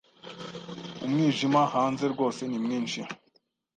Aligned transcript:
Umwijima 1.05 1.61
hanze 1.73 2.05
rwose 2.13 2.41
ni 2.45 2.59
mwinshi. 2.63 3.01